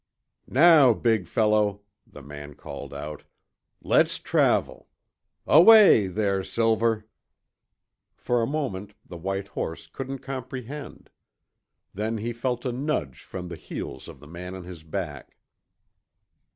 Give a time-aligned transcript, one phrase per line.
[0.47, 3.21] "Now, big fellow," the man called out,
[3.83, 4.87] "let's travel.
[5.45, 7.05] Away there, Silver."
[8.15, 11.11] For a moment the white horse couldn't comprehend.
[11.93, 15.37] Then he felt a nudge from the heels of the man on his back.